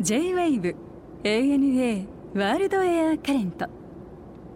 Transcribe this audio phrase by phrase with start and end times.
[0.00, 0.76] J-WAVE
[1.24, 3.66] ANA ワールドエアカレント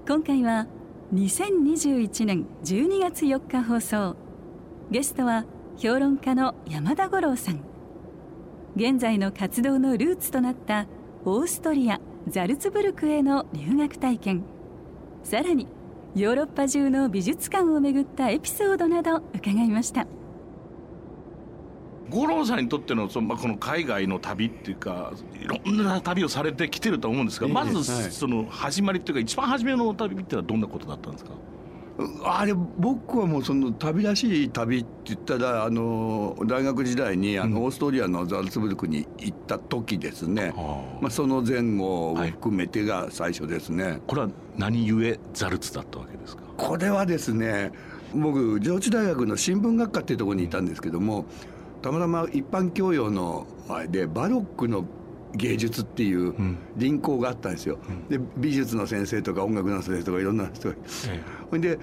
[0.07, 0.67] 今回は
[1.15, 4.17] 2021年12月4日放送。
[4.91, 5.47] ゲストは
[5.79, 7.61] 評論家の山田五郎さん。
[8.77, 10.87] 現在の活動のルーツとなった
[11.25, 14.45] オーストリアザルツブルクへの留学体験。
[15.25, 15.67] さらに
[16.15, 20.07] ヨーロッパ中の美術館を巡ったエピソードなど伺いました。
[22.13, 31.31] 五郎さんにとってのその、まあ、この海外の旅っていうかいろんな旅をされてきてると思うんですが、まずその始まりっていうか一番初めの旅っていうのはどんなことだったんですか？
[32.25, 40.55] あれ僕はもうその旅らしい旅って言ったらあの大学時代にあの、オーストリアのザルツブルクに行った時ですね、
[41.01, 46.43] まあ、その前後を含めてが最初ですね、はい、これは何故ザルツだったわけですか？
[46.57, 47.73] これはですね
[48.15, 51.27] 僕上智大学の新聞学科っていうところにいたんですけども
[51.83, 53.47] たまたま一般教養の
[53.91, 54.85] でバロックの
[55.35, 56.35] 芸術っていう
[56.77, 60.75] 輪行があったんですよ、で美術の先生とか音楽の先生とかいろんな人が
[61.51, 61.79] ほ、んで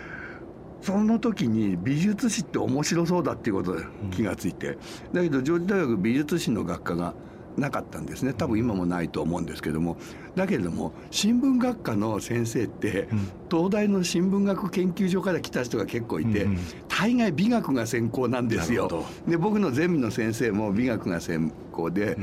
[0.81, 4.77] その時に美術史って面白そうだっていうことで気が付いて、
[5.11, 7.13] だけど上智大学美術史の学科が
[7.57, 8.33] なかったんですね。
[8.33, 9.97] 多分今もないと思うんですけども。
[10.35, 13.09] だけれども新聞学科の先生って、
[13.51, 16.47] 東大の新聞学研究所から来た人が結構いて、
[16.87, 19.05] 大概美学が専攻なんですよ。
[19.27, 22.17] で僕のゼミの先生も美学が専攻で、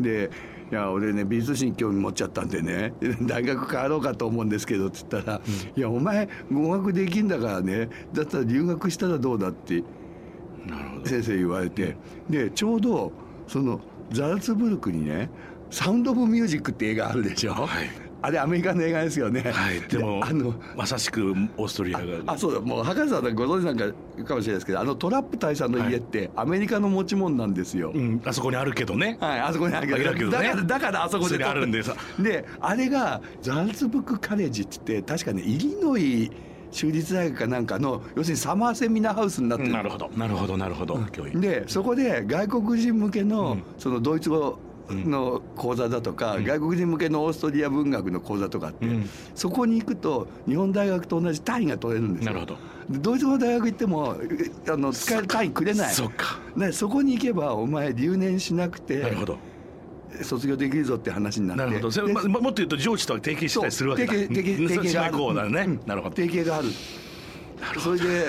[0.00, 0.30] で
[0.70, 9.84] いや俺ね美術史に興味持っちゃったんでね 大学変わろうかと思うんですけどっつったら「うん、いやお前語学できんだからねだったら留学したらどうだ」って
[11.04, 11.96] 先生言われて。
[12.28, 13.12] でちょうど
[13.46, 13.80] その
[14.12, 15.30] ザルツブルクにね
[15.70, 17.52] 「サウンド・オブ・ミュージック」って映画あるでしょ？
[17.52, 17.68] はい
[18.22, 19.42] あれアメリカの映画ですよね。
[19.42, 19.80] はい。
[19.82, 22.32] でもあのまさしくオーストリアが。
[22.32, 27.92] あそうだもう博士さんご存知なんかかもしれないですけどあのトラップ大佐の家ってアメリカの持ち物なんですよ。
[27.94, 29.18] うん、あそこにあるけどね。
[29.20, 30.14] はいあそこにあるけど。
[30.14, 31.94] けどね、だからだからあそこであるんでさ。
[32.18, 36.30] であれがザルツブックカレッジって言って確かねイリノイ
[36.70, 40.10] 州立大学かなんかの要するにサマーセミナーハウスになってる、なるほど。
[40.16, 40.98] なるほどなるほど、
[41.34, 52.32] でそこで外国人向けの、そのドイツ語の講座だとか、うん、外国人向けのオーストリア文学の講座とかって、うん、そこに行くと日本大学と同じ単位が取れるんですよ。
[52.32, 52.56] なるほど。
[52.88, 54.16] ドイツ語の大学行っても
[54.68, 55.92] あの使える単位くれない。
[55.92, 56.38] そか。
[56.72, 59.38] そこに行けばお前留年しなくてなるほど
[60.22, 61.64] 卒業できるぞって話になって。
[61.64, 64.12] なるほど、ま、もっと言うと上司とは提携したりするわけだ。
[64.12, 66.16] 提携提携がある、ね、なるほど。
[66.16, 66.68] 提携がある。
[67.78, 68.04] それで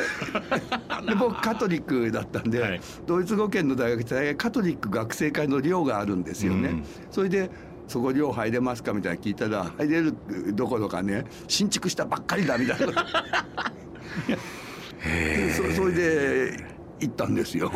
[1.07, 6.69] で僕カトリックだったんで、はい、ドイツ語圏の大学ってカトリック学生会の寮があるんですよね。
[6.69, 7.49] うん、それで
[7.88, 10.13] そこ寮入れますかみたいな聞いたら入れる
[10.53, 13.05] どころかね新築したばっかりだみたいな。
[15.55, 16.57] そそれで
[16.99, 17.71] 行ったんですよ。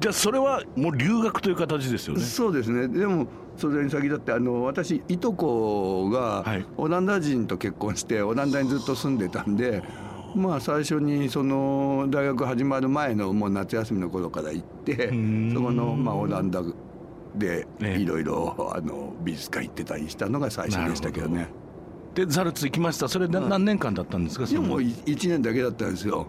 [0.00, 2.20] じゃあそれはもう留学という形ですよね？
[2.22, 2.88] そうですね。
[2.88, 6.44] でもそれに先立ってあの私いとこが
[6.76, 9.82] オランダ人と結婚してオランダにずっと住んでたんで。
[10.32, 15.08] まあ最初にその大学始まる前のもう夏休みの頃から行って
[15.52, 16.62] そこのまあオランダ
[17.34, 21.48] でいろいろあの美術館行ってたりしたのが最初でしたけどね。
[22.14, 23.08] でザルツ行きました。
[23.08, 26.28] それ何年間だったんですか、いやもう1年だけだったんですよ、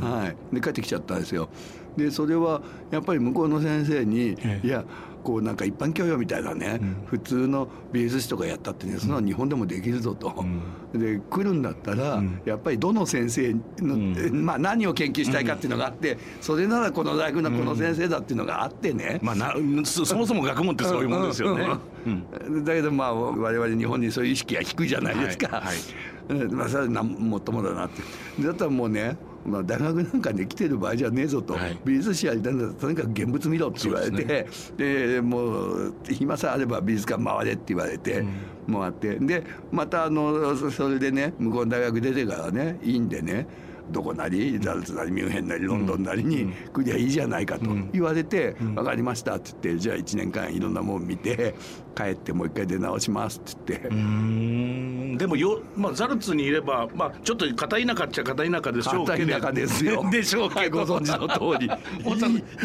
[0.00, 1.50] はい、で帰ってきちゃったんですよ
[1.96, 4.84] でそれはやっぱり向こうの先生に「いや
[5.22, 10.44] こうなんか一般教養みたいなね、うん、普通の美術史とかやったってねその日本でもできるぞと、
[10.92, 13.96] うん、で来るんだったら、うん、やっぱりどの先生の、
[14.32, 19.54] まあ、何を研究したいかっていうのがあって、それならこの大学のこの先生だっていうのがあってね、まあ、な
[19.84, 21.66] そもそも学問って そういうもんですよね。
[22.64, 25.48] だけどまあ我々日本にそういう意識が低いじゃないですか。
[25.58, 25.62] は
[26.32, 28.02] いはい、まあそれはもっともだなって。
[28.42, 38.24] だったらもうねまあ、大学なんかで来てる場合じゃねえぞと、はい、美術史やりたいんだったらとにかく現物見ろって言われてで、ね、もう暇さえあれば美術館回れって言われて、
[38.70, 39.16] 回って。
[39.16, 43.46] でまたあのそれでね向こうの大学出てからねいいんでね
[43.90, 51.54] どこなりザルツなりミュンヘンなりロンドンなりに来りゃいいじゃないかと言われて「分かりました」って言ってじゃあ1年間いろんなもん見て
[51.94, 54.92] 帰ってもう一回出直しますって言って。
[55.18, 59.32] でもよ、まあ、ザルツにいれば、まあ、ちょっと片田舎っちゃ片田舎でしょうけど。
[59.32, 60.10] 片田舎ですよ。
[60.10, 61.70] でしょうけど、ご存知の通り。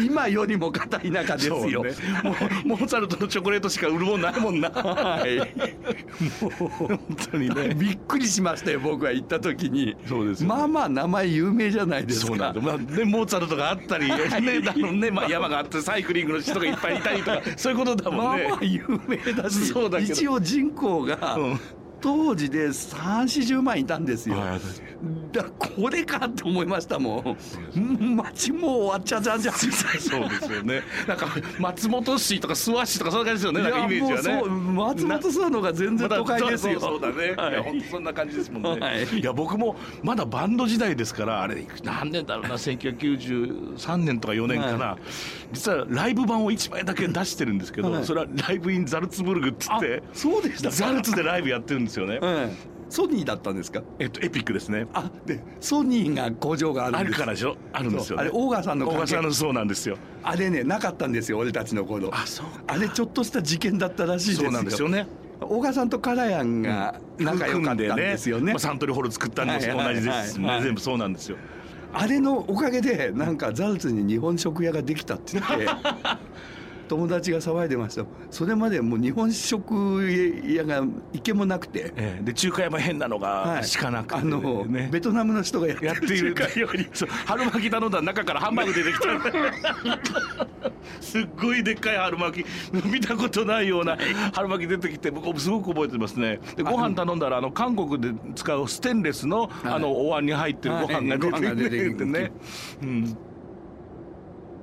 [0.04, 1.90] 今よりも片田舎ですよ、ね、
[2.24, 4.70] もうモーツァルトのチョコレートしか売るもんないもんな。
[4.70, 5.38] はい。
[6.42, 7.00] もう 本
[7.30, 7.74] 当にね。
[7.74, 9.96] びっくりしましたよ僕が行った時に。
[10.06, 12.26] そうです、まあまあ名前有名じゃないですか。
[12.26, 14.40] そうなんまあね、モーツァルトがあったり、ねあ
[14.76, 18.44] のねまあ、山があってサイクリングの人がいっぱいいたりとか そういうことだもんね。
[18.48, 21.38] まあまあ有名だしそうだ一応人口が、
[22.00, 24.36] 当時で3 4 0万いたんですよ。
[25.32, 27.36] だこれかと思いましたも
[27.76, 28.16] ん。
[28.16, 29.54] 街もう終わっちゃったじゃん。
[29.54, 30.82] そうですよね。
[31.06, 31.28] なんか
[31.58, 33.60] 松本市とか諏訪市とかそんな感じですよね。
[33.60, 34.42] イメージはね。
[34.48, 45.00] 松本諏訪のが全然都会ですよ、そうだね、はい、いや本当そんな感じですもんね、はい、いや僕もまだバンド時代ですからあれ何年だろうな1993年とか4年かな、はい、
[45.52, 52.20] 実はライブ版を1枚だけ出してるんですけど、はい、それはライブインザルツブルグっつってそうでしたザルツでライブやってるんですよね、
[52.88, 53.82] ソニーだったんですか？
[53.98, 54.86] えっとエピックですね。
[54.92, 57.56] あ、でソニーが工場があるあるからでしょ？
[57.72, 59.96] あるんですよ、ね、あれ大川さんの大川さんのそうなんですよ。
[60.22, 62.10] あれねなかったんですよ俺たちの頃。
[62.14, 62.46] あ、そう。
[62.66, 64.50] あれちょっとした事件だったらしいですよ。
[64.50, 65.06] そうなんですよね。
[65.40, 68.46] 大川さんとカラヤンが仲良かったんですよね。
[68.46, 71.36] ねまあ、サントリーホール作ったんです同じですね、全部そうなんですよ。
[71.92, 75.66] あれのおかげでなんかザルツに日本食屋ができたって言って
[76.88, 78.04] 友達が騒いでました。
[78.30, 86.88] それまでもう日本食屋が一軒もなくて、ええ、で中華屋も変なのがしかなくて、ね、あのベトナムの人がやっているより
[87.26, 90.48] 春巻き頼んだら中からハンバーグ出てきた。
[91.00, 92.46] すっごいでっかい春巻き。
[92.86, 93.96] 見たことないような
[94.32, 96.40] 春巻き出てきて僕すごく覚えてますね。
[96.56, 102.32] でご飯頼んだらあの韓国で使うステンレスのあのお椀に入ってるご飯が出てきてね、
[102.82, 103.16] うん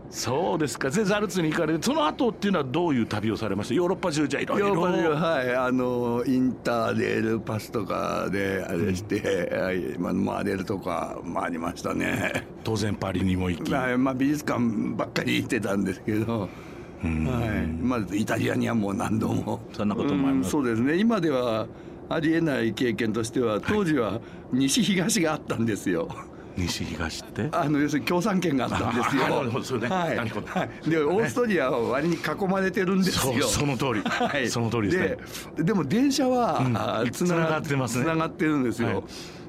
[0.09, 0.89] そうですか。
[0.89, 3.73] でザルツに行かれてその後っていうのはどういう旅をされました？
[3.73, 4.67] ヨーロッパ中じゃいろいろ。
[4.67, 5.55] ヨーロッパ中はい。
[5.55, 12.47] あのインターレールパスとかであれして、うん、はい、まあ、回れるとか回りましたね。
[12.63, 13.97] 当然パリにも行き、はい。
[13.97, 14.59] まあ、美術館
[14.95, 16.41] ばっかり行ってたんですけど。
[16.41, 17.67] はい。
[17.67, 19.59] まずイタリアにはもう何度も。
[19.73, 20.97] そんなこともあります、そうですね。
[20.97, 21.67] 今では
[22.09, 27.49] ありえない経験としては当時は西東があったんですよ、はい西東って？
[27.51, 29.21] あの要するに共産権があったんですよ。
[29.23, 33.47] なるほど、ね、はい、はい、でオーストリアは割に囲まれてるんですよ。
[33.47, 36.59] その通り、はい、その通りです、ね、でも電車は、
[37.03, 38.05] うん、つながってますね。
[38.05, 38.87] つながってるんですよ。
[38.87, 39.03] はい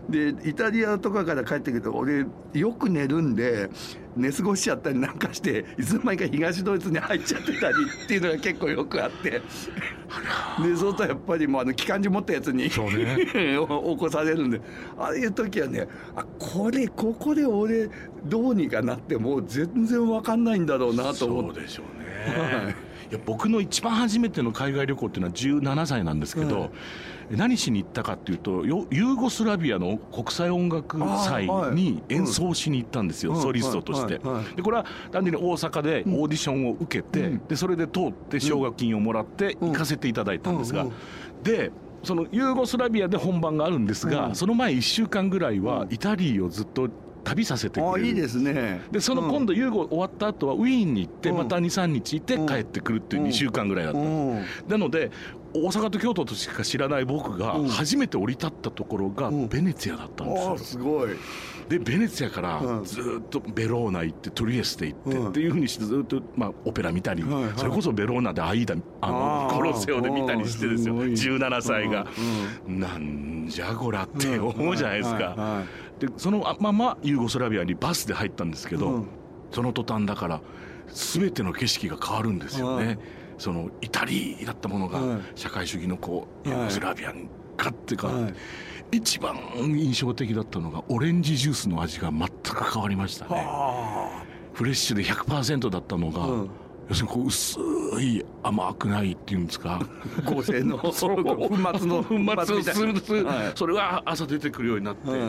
[0.09, 2.25] でイタリアとかから帰ってくると俺
[2.55, 3.71] よく寝るんで
[4.17, 7.75] 寝過ごしちゃったり なんかしていつの間にか東ドイツに入っちゃってたり
[8.05, 9.41] っていうのが結構よくあってで
[10.59, 12.77] そうするとやっぱりもうあの機関銃持ったやつに、ね、 起
[13.97, 14.61] こされるんで
[14.97, 17.91] ああいう時はねあこれここで俺
[18.25, 21.61] どうにかなってもう全然分かんないんだろうなと思って。
[21.61, 26.71] そうでしょうね、はいいや僕の一番初めての海外旅行っていうのは17歳なんですけど、
[27.31, 34.21] 何しに行ったかっていうとユーゴスラビアの国際音楽祭に演奏しに行ったんですよ、ソリストとして。
[34.57, 40.87] でこれは単純に大阪でオーディションを受けて、でそれで通って奨学金をもらって行かせていただいたんですが、
[41.43, 41.71] で
[42.03, 46.89] そのユーゴスラビアで本番があるんですが、その前1週間ぐらいはイタリーをずっと
[47.27, 48.07] 旅させてくれる。
[48.07, 48.81] いいですね。
[48.91, 53.99] でその今度ユーゴ終わった後はウィーンに行ってまた23日いて帰ってくるっていう2週間ぐらいだった。
[53.99, 55.11] なので
[55.55, 61.11] 大阪と京都としか知らない僕が初めて降り立ったところがベネツィアだったんですよ、すごい。
[61.69, 67.25] でベネツィアからずっとベローナ行ってトリエステ行ってっていうふうにしてずっと、まあ、オペラ見たり、
[67.57, 70.95] それこそベローナでアイーダあのコロセオで見たりしてですよ。
[70.95, 72.07] 17歳が、
[72.69, 75.65] なんじゃこらって思うじゃないですか。
[75.99, 79.05] でそのままユーゴスラビアにバスで入ったんですけど、
[79.51, 80.41] その途端だから
[80.89, 82.99] 全ての景色が変わるんですよね。
[83.39, 85.01] そのイタリーだったものが
[85.35, 88.35] 社会主義のこうユーゴスラビアにガッて変わって。
[88.93, 93.45] 一番印象的だったのがオレンジジュースの味が全く変わりましたね。
[94.53, 96.51] フレッシュで100%だったのが、うん、
[96.89, 97.59] 要するにこう薄
[98.01, 99.87] い甘くないっていうんですか
[100.25, 105.21] 合成の 粉末の粉末する、はい、それが朝出てくるようになって、はい、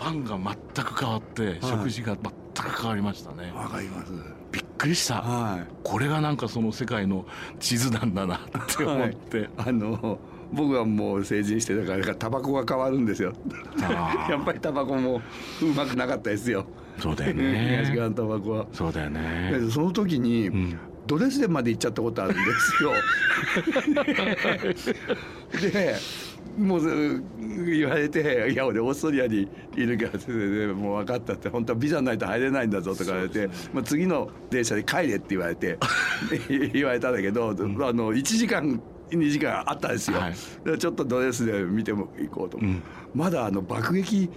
[0.00, 3.52] パンが全く変わって、はい、食事が全く変わりましたね。
[3.54, 4.12] わかります。
[4.50, 7.26] びっくりした、はい、これがなんかその世界の
[7.60, 8.40] 地図なんだなっ
[8.76, 10.18] て思って、あの
[10.52, 13.34] 僕はもう成人してたからタバコが変わるんですよ。
[14.28, 15.20] やっぱりタバコも
[15.62, 16.64] うまくなかったですよ。
[16.98, 17.82] そうだよね。
[17.82, 18.66] 東側のタバコは。
[18.72, 19.52] そうだよね。
[19.70, 22.92] その時に、うん、ドレスデンまで行っちゃったことあるんですよ。
[25.72, 25.94] で
[26.60, 27.24] もう
[27.64, 30.18] 言われて「いや俺オーストリアにいるから」
[30.74, 35.78] もう分かった」って「本当はビザないと入れないんだぞ」とか言われて、ね、まあ、次の電車で帰れって言われて
[36.72, 42.82] 言われたんだけど、うん、あの1時間2時間あったんですよ、はい、ちょっとドレスで見ても行こうと、うん、
[43.14, 44.28] まだあの爆撃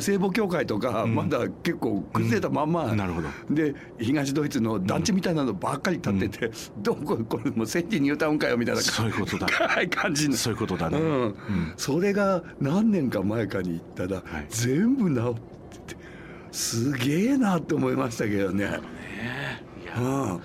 [0.00, 3.28] 聖母教会とかまだ結構崩れたまんま、うん、なるほど。
[3.50, 9.46] で東ドイツの団地みたいなのばっかり立ってて、どここれもうセンティニュータウンかよみたいなそういうことだ。
[9.90, 10.98] 感じそういうことだね、
[11.76, 16.00] それが何年か前かに行ったら、はい、全部治ってて
[16.52, 18.66] すげえなって思いましたけどね。
[18.66, 18.80] ね
[19.82, 20.38] いや、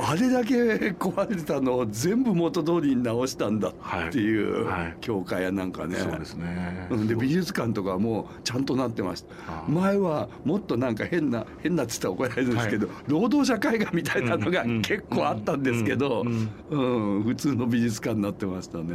[0.00, 0.54] あれだけ
[0.92, 3.72] 壊れてたのを全部元通りに直したんだっ
[4.12, 4.66] ていう
[5.00, 6.88] 教会やなんかね、そうですね。
[7.06, 9.64] で美術館とかもちゃんとなってました。
[9.68, 16.22] 前はもっとなんか変な変なっつったら怒られるんですけど、はい、労働者絵画みたいなのが結構あったんですけど、
[16.70, 18.94] うん普通の美術館になってましたね。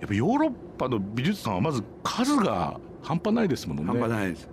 [0.00, 3.84] やっぱヨーロッパの美術館はまず数が半端ないですもんね。
[3.84, 4.48] 半端ないです。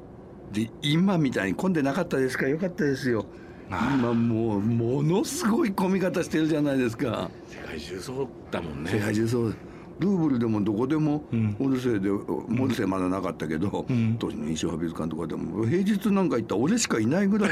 [0.54, 2.48] で今みたいに混んでなかったですか？
[2.48, 3.26] よかったですよ。
[3.70, 7.30] 今もうものすごい混み方してるじゃないですか。
[7.50, 8.92] 世界中そうだもんね。
[8.92, 9.56] 世界中そう。
[10.00, 11.24] ルーブルでもどこでも
[11.60, 17.52] オルセイで、うん、オルセイまだなかったけど、うん、当時の印象派美術館とかでも平日なんか行ったら俺しかいないぐらい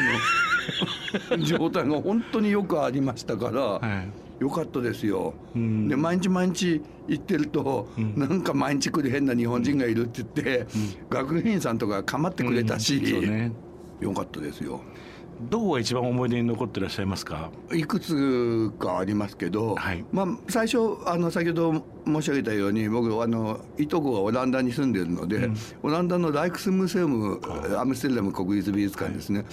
[1.37, 4.09] の 状態が本当によくありましたから、はい、
[4.41, 5.35] よかったですよ。
[5.55, 10.67] うん、で毎日毎日行ってると、うん、なんか毎日来る変な日本人がいるって言って、
[11.11, 13.51] 学芸員さんとか構ってくれたし、ね、
[13.99, 14.81] よかったですよ。
[15.49, 17.51] どこが一番思い出に残ってらっしゃいますか？
[17.71, 27.39] いくつかありますけど、はい、まあ、最初あの先ほど申し上げたように僕あのいとこがオランダに住んでるので、うん、オランダのライクスムセウム
[27.77, 29.45] アムステルダム国立美術館ですね、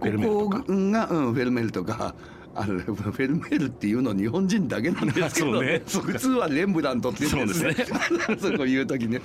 [0.00, 2.14] はい、ここが、うん、フェルメルとか
[2.56, 7.74] あのフェルメールっていうの日本人だけなんですけど、ね、普通はレンブラントって言うんですね
[8.40, 9.20] そこ言う時ね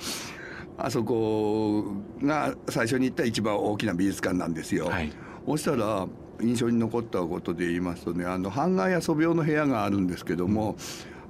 [0.76, 4.86] あそこが最初に行った一番大きな美術館なんですよ。
[4.86, 5.12] はい
[5.46, 6.06] そしたら
[6.40, 10.76] 印象に残ったことで言いますとねあの版画や素描の部屋があるんですけども、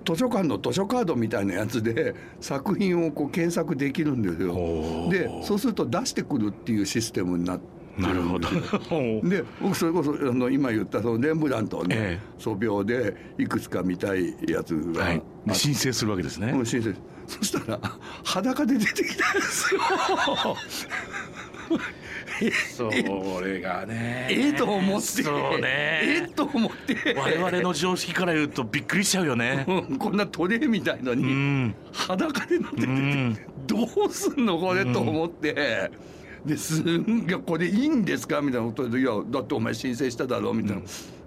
[0.05, 5.09] 図書館の図書カードみたいなやつで作品をこう検索できるんですよ。
[5.11, 7.82] でそうすると出してくるっていうシステムになって。
[7.99, 8.49] なるほど。
[9.29, 15.23] で僕それこそあの今言ったそのレンブラントの、ね素描でいくつか見たいやつが、はい、
[15.53, 16.95] 申請するわけですね、申請。
[17.27, 17.81] そしたら
[18.25, 19.81] 裸で出てきたんですよ。
[22.75, 22.91] そ
[23.41, 24.27] れがね。
[24.31, 25.23] ええと思って。
[25.23, 26.01] そうね。
[26.03, 27.15] ええと思って。
[27.15, 29.67] 我々の常識から言うとびっくりしちゃうよね、
[29.99, 32.87] こんなトレーみたいのに裸でなってて、
[33.67, 35.91] どうすんのこれ、と思って。
[36.45, 38.41] ですんいやこれいいんですか？
[38.41, 40.83] みたいなことで「いやだってお前申請しただろ」みたいな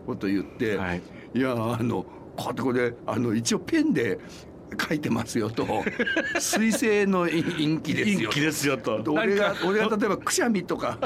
[0.05, 1.01] こと言って、はい、
[1.33, 2.03] いやあの
[2.35, 4.19] こうやってこれあの一応ペンで
[4.87, 5.65] 書いてますよと。
[6.39, 7.43] 水星の陰
[7.77, 9.01] 気ですよ陰気ですよと。
[9.13, 10.97] 俺が俺が例えばくしゃみとか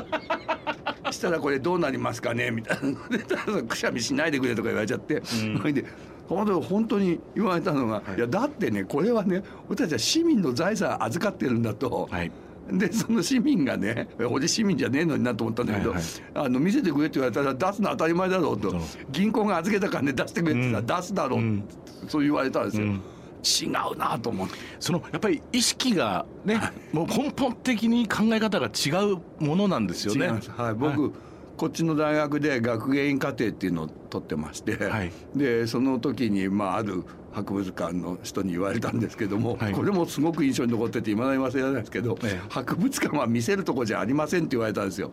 [1.11, 2.49] したらこれどうなりますかね？
[2.51, 5.21] みたいなくしゃみしないでくれとか言われちゃって、
[5.63, 5.85] うん、で
[6.27, 12.07] 本当に言われたのが、はい、いやだってねこれはね俺たちは市民の財産預かってるんだと。
[12.09, 12.31] はい
[12.71, 16.03] でその市民がね俺市民じゃねえのになと思ったんだけど、はいは
[16.43, 18.75] い、あの見せてくれって言われたら出すの当たり前だろうと。
[19.09, 21.63] 銀行が預けた金出してくれって言ったら出すだろう、うん、
[22.07, 22.87] そう言われたんですよ。
[22.87, 23.01] うん。
[23.41, 24.55] 違うなと思って。
[24.79, 30.27] そのやっぱり意識がね、はい、もう根本的に考え方が違うものなんですよね。
[30.57, 31.11] はい、僕、はい、
[31.59, 45.11] こっちの大学で学芸員課程っていうのを取ってまして、はい、でその時に、まあ、ある博物館の人に言われたんですけども、はい、これもすごく印象に残ってていまだに忘れられないですけど、博物館は見せるとこじゃありませんって言われたんですよ。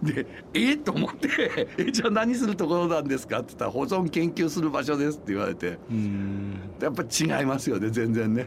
[0.00, 0.24] で
[0.54, 0.74] え？
[0.74, 1.28] っと思って
[1.76, 5.78] 「えじゃあ何するところなんですか?」って言ったら「保存研究する場所です」って言われて
[6.80, 8.46] やっぱ違いますよね全然ね。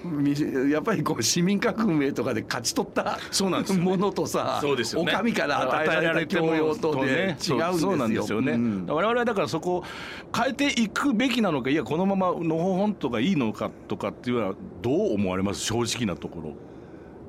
[0.70, 3.18] やっぱりこう市民革命とかで勝ち取った
[3.78, 7.72] ものとさそうですよ、ね、お上から与えられた教養とで違うんですよ。
[7.74, 9.84] そうなんですよね、うん、我々はだからそこを
[10.34, 15.60] 変えていくべきなのかいやこのままのほほんとかいいのかとかっていうのはどう思われます？
[15.60, 16.54] 正直なところ。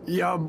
[0.08, 0.40] いや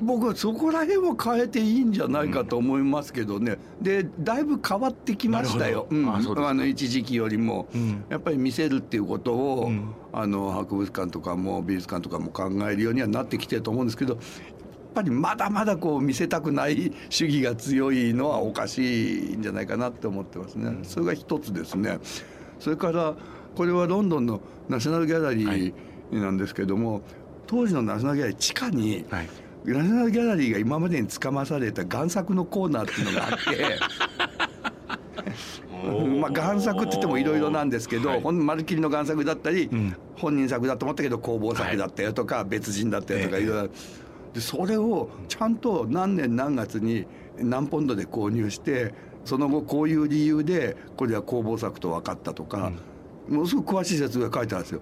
[0.00, 6.20] 僕はそこら辺は変えていいんじゃないかと思いますけどね、うん、でだいぶ変わってきましたよ、うん、あ
[6.54, 9.70] の一時期よりも、うん、やっぱり見せるっていうことを、
[10.12, 14.22] あの博物館とかも美術館とかも考えるようにはなってきてると思うんですけどやっ
[14.94, 20.78] ぱりまだまだこう見せたくない主義が強いのはおかしいんじゃないかなって思ってますね。
[20.82, 21.98] それが一つですね。
[22.58, 23.14] それから
[23.54, 25.72] これはロンドンのナショナルギャラリー
[26.10, 27.02] なんですけども、はい、
[27.46, 29.28] 当時のナショナルギャラリー地下に、はい
[29.64, 33.78] ナショナルギャラリーが今までにつかまされた贋作のコーナーっていうのがあって
[36.20, 43.68] まあ贋作って言ってもいろいろなんですけど、はい、まるっきりの贋作だったり、うん、本人作だと思ったけど工房作だったよとか、はい、別人だったよとかいろいろ、
[44.32, 47.06] でそれをちゃんと何年何月に
[47.38, 52.72] 何ポンドで購入してその後こういう理由でこれは工房作と分かったとか、
[53.28, 54.80] うん、ものすごく詳しい説明が書いてあるんですよ。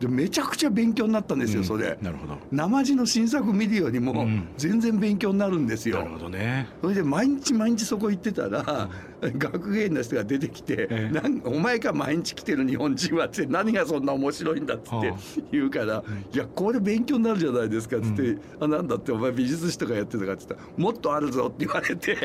[0.00, 1.98] うんでめちゃくちゃ勉強になったんですよ、それ。
[2.00, 2.38] なるほど。
[2.52, 4.26] 生地の新作見るよりも
[4.56, 6.68] 全然勉強になるんですよ、なるほどね。
[6.80, 8.88] それで毎日毎日そこ行ってたら、
[9.38, 15.12] 学芸員の人が出てきて、えなんお前が毎日来てる日本人はって何がそんな面白いんだっつって
[15.52, 16.36] 言うから、い。
[16.36, 22.16] やこれ勉強になるじゃないですかっつって、うん、あなんだってお前美術史とかやってたかっつったらもっとあるぞって言われて。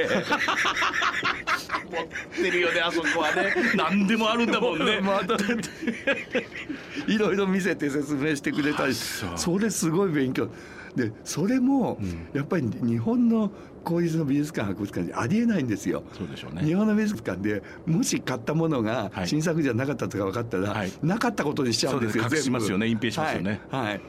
[2.33, 3.53] ってるよねあそこはね。
[3.75, 4.99] 何でもあるんだもんね。
[5.01, 5.35] また
[7.07, 10.49] いろいろ見せて説明してくれたりそれすごい勉強
[10.95, 11.97] でそれも
[12.33, 13.51] やっぱり日本の
[13.83, 16.03] 公立の美術館博物館にありえないんですよ。
[16.17, 16.63] そうでしょうね。
[16.63, 22.25] 日本の美術館でもし買ったものが新作じゃなかったとか分かったら、はい、なかったことにしちゃうんですよ。
[22.31, 22.87] 隠しますよね。
[22.87, 23.61] 隠蔽しますよね。
[23.69, 24.01] はい、はい。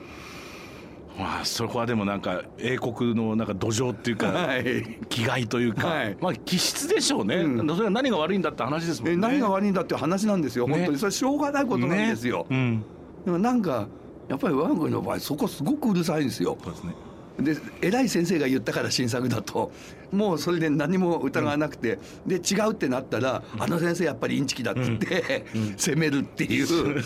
[1.19, 9.17] まあ、そこはでもなんか英国のなんか土壌っていうか、 はい、気概というか、はい、まあ気質でしょうね、うん、それは何が悪いんだって話ですもんね。
[9.17, 10.99] 何が悪いんだって話なんですよ、ね、本当に。
[10.99, 12.57] それしょうがないことなんですよ、ね。
[12.57, 12.85] うん、
[13.27, 13.87] でもなんか
[14.29, 16.57] やっぱり我が国の場合そこすごくうるさいんですよ。
[16.63, 16.95] そうですね。
[17.39, 19.73] で偉い先生が言ったから新作だと
[20.13, 27.03] もうそれで何も疑わなくて、うん、で違うってなったら、うん、あの先生やっぱりインチキだって言って、うん、責めるっていう。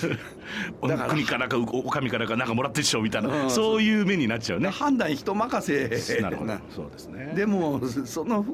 [0.87, 4.69] だから国からかお上からかなんかもらってっしょみたいな、そういう目になっちゃうね。
[4.69, 6.21] 判断人任せ。
[6.21, 6.53] なるほど。
[6.69, 7.33] そうですね。
[7.35, 8.45] でもその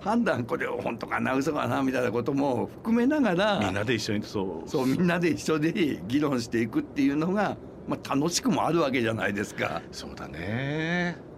[0.00, 4.68] 判断これ本当かな嘘かなみたいなことも含めながらみんなで一緒にそう。
[4.68, 7.56] そうみんなで一緒で議論していくっていうのが
[7.88, 9.82] まあ、楽しくもあるわけじゃないですか。
[9.90, 11.30] そうだね。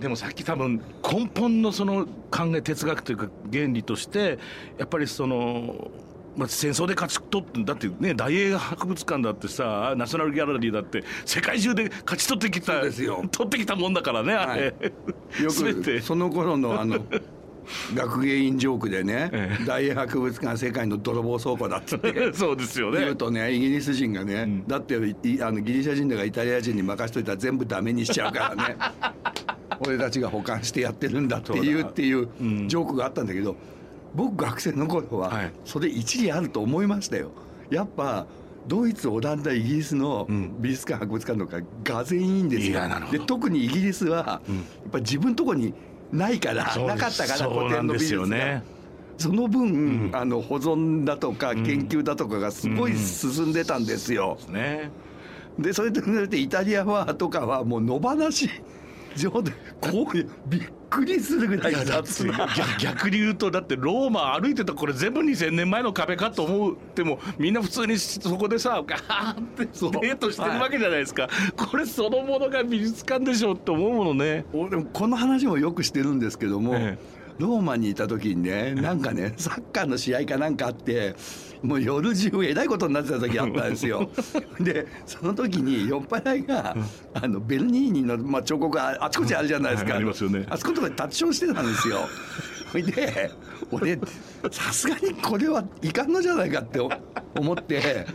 [0.00, 4.38] でもさっき多分根本のその考え哲学というか原理として
[4.78, 5.90] やっぱりその、
[6.36, 16.98] まあ、戦争で勝ち取ってだってね大英博物館だってさナショナルギャラリーだって世界中で勝ち取ってきた取ってきたもんだからねあれ、はい、よく その頃のあの
[17.94, 22.32] 学芸員ジョークでね、ええ、大英博物館世界の泥棒倉庫だっつって。
[22.34, 23.00] そうですよね。
[23.00, 24.98] 言うとねイギリス人がね、うん、だってあ
[25.50, 28.76] のギリシャ人だかイタリア人に任しといたら全部ダメにしちゃうからね。
[29.80, 32.28] 俺たちが保管してやってるんだっていうっていう
[32.66, 33.56] ジョークがあったんだけど、
[34.14, 37.30] 僕学生の頃はそれ一理あると思いましたよ。
[37.68, 38.26] やっぱ
[38.66, 40.26] ドイツオランダイギリスの
[40.58, 42.80] 美術館博物館とかがぜいいんですよ。
[43.12, 44.40] で特にイギリスはや
[44.88, 45.74] っぱ自分のとこに
[46.12, 48.26] ないからなかったから古典の美術が。
[48.26, 48.62] ね、
[49.18, 54.38] その分、うん、あの保存だとか研究だとかがすごい進んでたんですよ。
[54.48, 54.90] うんうん、ね、
[55.58, 58.50] でそれと比べてイタリアはとかはもう野放し
[59.16, 62.10] 上 でこうびっくりするぐらいだって
[62.78, 69.64] 逆に言うとだってローマ歩いてたこれ全部2,000年前の壁かと思ってもみんな普通にそこでさガーって
[70.00, 74.44] デートしてるわけじゃないですか、はい、これそのものが美術館でしょって思うものね。
[74.52, 81.14] 俺この話もよくしてるんですけども、ええローマにいた時にねなんかねサッカーの試合かなんかあって
[81.62, 84.08] もう夜中えらいことになってた時あったんですよ。
[84.60, 86.76] でその時に酔っ払いが、
[87.14, 92.08] あのベルニーニの、まあ、彫刻ああちこちあるじゃないですか、ありますよねあそことかでタッチションしてたんですよ。
[92.72, 93.30] ほ いで
[93.70, 93.98] 俺
[94.50, 96.80] さすがにこれはいかんのじゃないかって
[97.38, 98.06] 思って。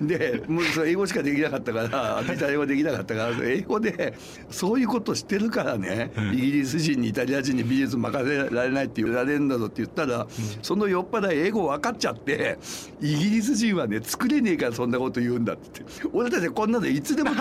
[0.00, 4.14] でもうそれ英語しかできなかったからイタリア語できなかったから英語で
[4.50, 10.26] そういうことしてるからねイギリス人にイタリア人に美術任せられないって言われるんだぞって言ったら、
[10.62, 12.58] その酔っ払い英語分かっちゃって
[13.00, 15.82] イギリス人はね作れねえからそんなこと言うんだって
[16.12, 17.30] 俺たちこんなのいつでも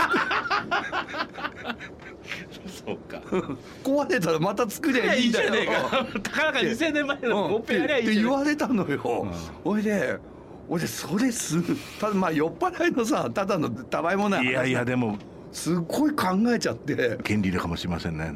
[2.86, 3.22] そうか。
[3.84, 5.52] 壊れたらまた作りゃいいんだよ。
[6.24, 6.46] たか。
[6.46, 9.28] だか2000年前のオペやりゃいいって言われたのよ、
[9.64, 10.18] ほ、いで
[10.68, 11.62] 俺それす
[12.00, 15.18] ただまあ酔っ払いのさただのたわいもないいやいやでも
[15.52, 17.18] すごい考えちゃって。
[17.26, 18.32] 原理かもしれませんね。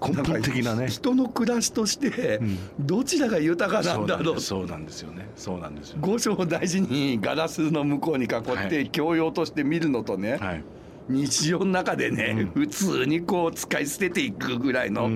[0.00, 0.88] 根本的なね。
[0.88, 2.40] 人の暮らしとして
[2.78, 5.28] どちらが豊かなんだろう、そうなんですよね。
[5.36, 10.64] そうなんですよ五章を大事にガラスの向こうに囲って教養として見るのとね、はい。
[11.08, 15.08] 日常の中でね、うん、普通にこう使い捨てていくぐらいの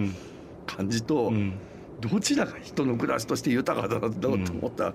[0.67, 1.55] 感じと、うん、
[2.11, 4.95] どちらが人の暮らしとして豊かだろうと思ったら、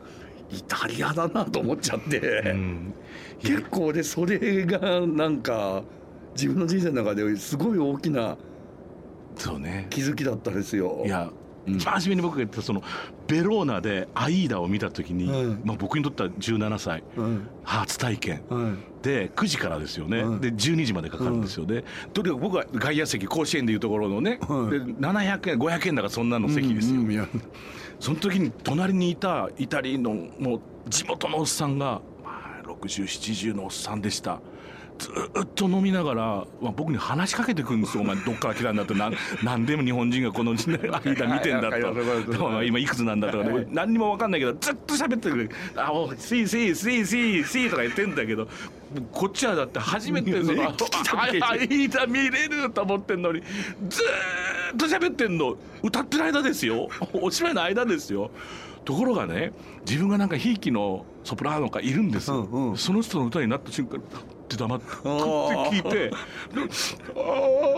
[0.51, 2.55] イタリアだなと思っちゃって、
[3.39, 5.83] 結構でそれがなんか
[6.33, 8.37] 自分の人生の中ですごい大きな
[9.89, 11.03] 気づきだったですよ。
[11.05, 11.29] いや
[11.67, 12.81] 一番初めに僕が言ったその
[13.27, 15.27] ベローナでアイーダを見た時に、
[15.63, 17.03] まあ、僕にとっては17歳、
[17.63, 18.41] 初体験、
[19.01, 21.65] で9時からですよね、で12時までかかるんですよ。
[21.65, 27.01] ね、とにかく僕は外野席甲子園でいうところのね、で700円500円だからそんなの席ですよ、
[27.99, 34.39] その時に隣にいたイタリアのもう地元のおっさんが、まあ、6070のおっさんでした。
[34.99, 35.09] ず
[35.41, 36.23] っと飲みながら、
[36.61, 38.93] まあ、僕に話しかけてくるんですよ「お前どっから来たんだ」って。
[38.93, 39.09] な
[39.43, 48.47] 何でも日本人がこの間見てんだと今いくつなんだとか、ね、何にも分かんないけどずっと喋ってくる「あおシーシーシーシーシー」とか言ってんだけど
[49.11, 50.63] こっちはだって初めてその
[51.15, 53.41] 「あいいだ見れる」と思ってんのに
[53.87, 54.03] ず
[54.73, 55.55] っと喋ってんの。
[55.81, 56.89] 歌ってる間ですよ。
[57.13, 58.31] お芝居の間ですよ。
[58.85, 59.53] ところがね
[59.87, 64.01] 自分がなんかひいきのソプラノがいるんです、うんうん、その人の歌になった瞬間
[64.49, 66.17] って黙って聞いて「あ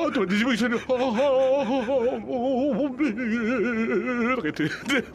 [0.08, 0.86] あ」とか自分一緒に「ああ
[4.36, 4.72] とか言ってで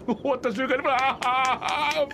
[0.07, 2.07] 終わった瞬間に「ああ」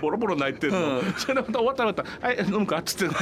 [0.00, 3.16] ボロボロ泣いてるの、それでまた終わったら終わった「はい飲むか」っつって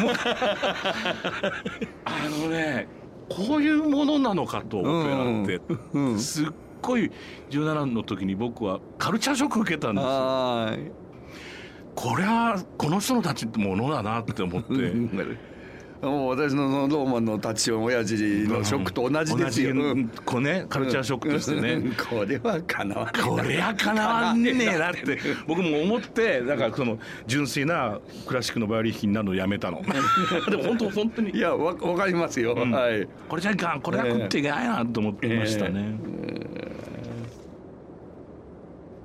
[2.05, 2.87] あのね
[3.29, 5.63] こういうものなのかとオペラって、
[6.19, 6.49] すっ
[6.83, 7.11] ごい
[7.51, 10.11] 17の時に僕はカルチャーショック受けたんですよ。
[11.95, 14.73] これはこの人たちってものだなって思って。
[16.03, 18.15] もう私のローマンのタッチオン親父
[18.49, 25.19] のショックと同じですよ、うん、こうねカルチャーショックとしてね、これはかなわこれはかなわんねえなって。
[25.47, 29.83] 僕も思ってだからその純粋なクラシックのバイオリン弾きになるのをやめたの。
[30.51, 31.31] でも本当本当に。
[31.31, 33.07] いやわ分かりますよ、うん、はい。
[33.29, 36.62] これじゃいかんこれは食っていけないなと思ってましたね、えー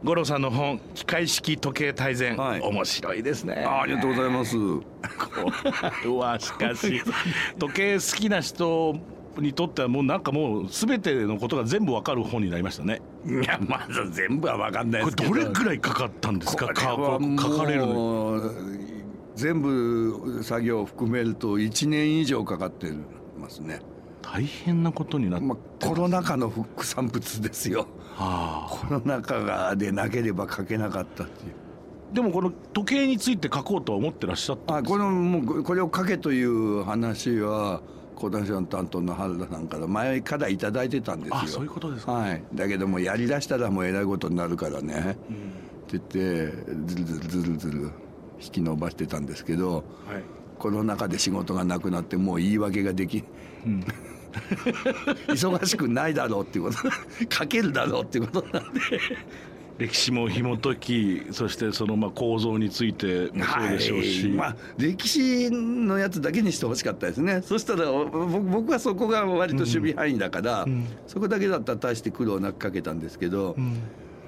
[0.08, 3.56] 五郎さんの本機械式時計大全、はい、面白いですね。
[3.56, 4.56] ありがとうございます。
[4.56, 7.02] うわしかし。
[7.60, 8.96] 時計好きな人
[9.38, 13.02] にとってはもうなんかもう全てのことが全部わかる本になりましたね。
[13.26, 16.68] いやまず全部はわかんないですけれどれくらいかかったんですか？
[16.68, 18.42] 書かれるの
[19.36, 22.94] 全部作業を含めると1年以上かかって
[23.38, 23.82] ますね。
[24.22, 31.54] 大変なことになって、まあ、コロナ禍の副産物ですよはあ、コロナ禍がでなければ書けなかったっていう。
[32.14, 37.82] でもこの時計について書こうとは思ってらっしゃったあこのもうこれを書けという話は
[38.16, 41.36] 講談社の担当の原田さんから前から頂いてたんですよ。
[41.36, 46.20] あそういうことですか、はい、だけどもやりだしたらもうえらいことになるからね、うん、って言って
[46.88, 47.92] ずるずるずるずる
[48.40, 49.84] 引き伸ばしてたんですけど、はい、
[50.58, 53.24] コロナ禍で仕事がなくなってもう言い訳ができ、
[53.66, 53.86] うん
[55.28, 56.78] 忙しくないだろうっていうこと。
[57.30, 58.80] 書けるだろうっていうことなんで。
[59.78, 67.42] 歴史も紐解きそしてそのまあ構造についてもそうでしょうし、はい、まあ、歴史のやつだけにしてほしかったですね。
[67.44, 73.78] そしたら僕はそこが割と守備範囲だから、うん、そこだけだったら大して苦労なく書けたんですけど、うん、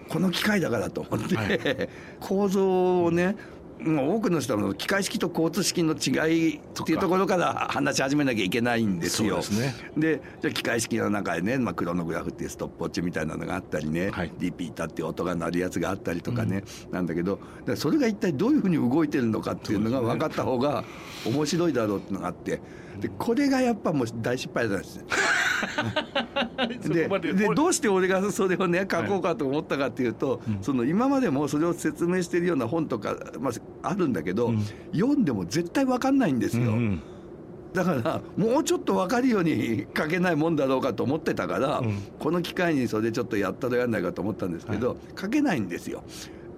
[0.08, 3.36] この機会だからと思って、はい、構造をね
[3.82, 9.40] もう多くの人は機械式と交通式の違いっていうところから話し始めなきゃいけないんですよ。
[9.98, 17.40] で、ね、じゃあ機械式の中でね、まあ、クロノグラフっていうストップウォッチみたいなのがあったりね、はい、リピーターっていう音が鳴るやつがあったりとかね、うん、なんだけど
[17.76, 20.84] それが一体どういうふうに動いてるのかっていうのが分かった方が
[21.26, 22.62] 面白いだろうっていうのがあって
[23.00, 25.00] でこれがやっぱもう大失敗なんです。
[26.90, 27.08] で。
[27.34, 33.52] でどうして俺がそれをね書こうかと思ったかっていうと、はい、その今までもそれを説明してるような本とか、ま
[33.84, 36.72] あ、あるんだけど、うん、読んでも絶対分かんないんですよ。
[36.72, 37.02] うんうん。
[37.74, 46.04] だからもうちょっと分かるように書けないもんだろうかと思ってたから、うん、この機会にそれちょっとやったらやんないかと思ったんですけど、はい、書けないんですよ。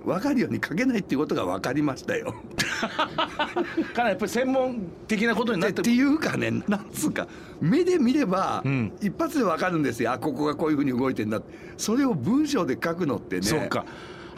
[0.06, 2.34] 分かるように書けないっていうことが分かりましたよ。
[3.94, 7.28] かなやっぱり専門的なことになってっていうかねなんつうか
[7.60, 8.64] 目で見れば、
[9.02, 10.14] 一発で分かるんですよ。
[10.14, 11.42] あここがこういうふうに動いてんだ
[11.78, 13.42] それを文章で書くのってね。
[13.44, 13.86] そうか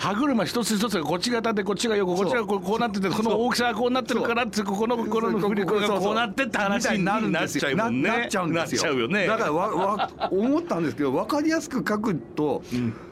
[0.04, 7.74] 歯車一つ一つがこっちが縦こっちが横こっちがこうなっててこの大きさがこうなってるからってここのこの振り子がこうなってって話になるんですよ。
[7.74, 12.62] なっちゃうんですよだからわわ思ったんですけど分かりやすく書くと、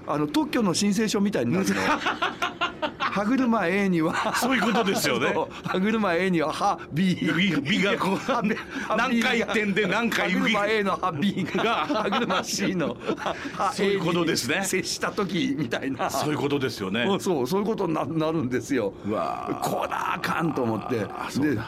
[0.05, 1.75] あの特許の申請書みたいになるの
[3.11, 5.33] 歯車 A にはそういうことですよね。
[5.63, 7.15] 歯車 A には歯 B
[7.61, 12.95] B がこう何回転で何回歯車 A の歯 B が歯車 C の
[13.57, 14.63] 歯 そういうことですね。
[14.63, 16.09] 接した時みたいな。
[16.09, 17.05] そういうことですよね。
[17.19, 18.93] そうそういうことにななるんですよ。
[19.09, 20.99] わこらあかんと思って。
[20.99, 21.07] で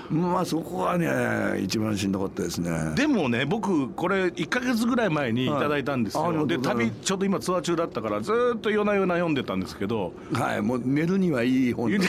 [0.09, 2.93] まあそこはね一番しんどかったですね。
[2.95, 5.49] でもね僕これ1か月ぐらい前にい。
[5.49, 10.13] ただいたんですよ、はい、で旅ちょうど今ツアー中だったからずっと夜な夜な読んでたんですけど。
[10.33, 11.91] はいもう寝るにはいい本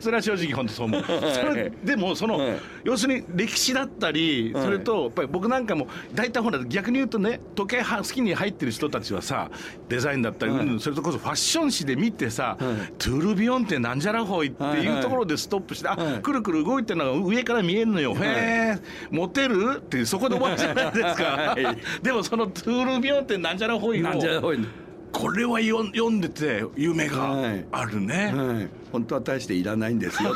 [0.00, 9.50] それは正直本当そう思う、 それでもその、はい、要するに歴史だったりそれとやっぱり僕なんかも大体ほら逆に言うとね時計好きに入ってる人たちはさ
[9.88, 18.78] デザインだったり、はい、それとこそファッション誌で見てさ、はい、トゥールビヨンってなんじゃらほいっていうところでストップして、はい、あくるくる動いてるのが上から見えるのよ、へえ
[19.10, 21.56] モテるってそこで終わるじゃないですか、
[22.02, 24.06] でもそのトゥールビヨンってなんじゃらほいを
[25.12, 27.34] これは読んでて夢が
[27.72, 28.46] あるね、はい。
[28.56, 30.34] はい、本当は大していらないんですよ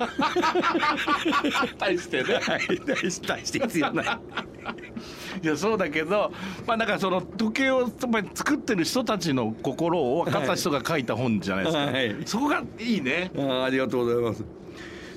[1.78, 2.96] 大してね、はい、大
[3.44, 4.06] して必要ない。
[5.42, 6.32] いやそうだけど
[6.66, 7.90] まあなんかその時計を
[8.34, 13.30] 作ってる人たちの心を分かった人が書いた本じゃないですか、はい、そこがいいね。
[13.38, 14.44] あありがとうございます。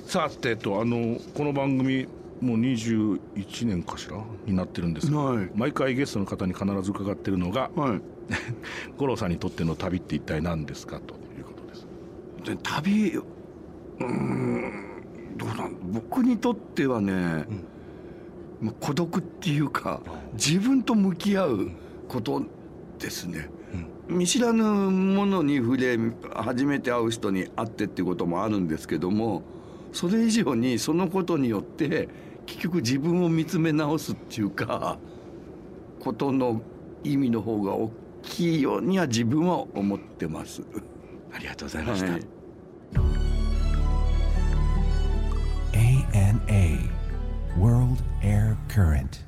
[0.06, 2.06] さてとあのこの番組
[2.44, 8.00] もう21年かしらになってるんですけど、はい、毎回ゲストの方に必ず伺ってるのが、はい、
[8.98, 11.86] 五郎さんにとっての旅って一体何ですかということです。
[12.44, 13.18] で旅
[14.00, 14.84] うん
[15.36, 17.46] どうなん僕にとってはね、
[18.62, 20.00] うん、孤独っていうか
[20.34, 21.70] 自分と向き合う
[22.08, 22.42] こと
[22.98, 23.48] ですね、
[24.08, 25.98] うん、見知らぬものに触れ
[26.34, 29.42] 初めて会う人に会ってっていうこともあるんですけども
[29.92, 32.08] それ以上にそのことによって
[32.46, 34.98] 結局自分を見つめ直すっていうか
[36.00, 36.60] ことの
[37.02, 37.90] 意味の方が大
[38.22, 40.62] きいようには自分は思ってます。
[41.32, 42.12] ありがとうございました。
[42.12, 42.26] はい
[45.74, 46.78] ANA
[47.58, 49.23] World Air Current